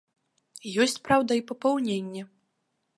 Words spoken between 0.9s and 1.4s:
праўда,